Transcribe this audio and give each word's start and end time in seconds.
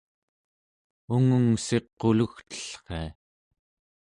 ungungssiq 1.13 1.85
qulugtellria 1.99 3.11